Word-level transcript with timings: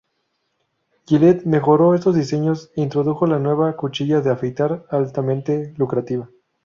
Gillette 1.05 1.45
mejoró 1.45 1.93
estos 1.93 2.15
diseños 2.15 2.71
e 2.75 2.81
introdujo 2.81 3.27
la 3.27 3.37
nueva 3.37 3.75
cuchilla 3.77 4.19
de 4.21 4.31
afeitar 4.31 4.83
altamente 4.89 5.75
lucrativa. 5.77 6.27